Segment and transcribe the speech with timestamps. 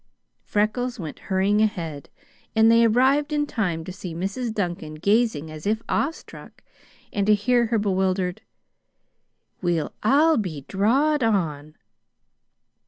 [0.43, 2.09] Freckles went hurrying ahead,
[2.55, 4.51] and they arrived in time to see Mrs.
[4.51, 6.63] Duncan gazing as if awestruck,
[7.13, 8.41] and to hear her bewildered
[9.61, 11.75] "Weel I be drawed on!"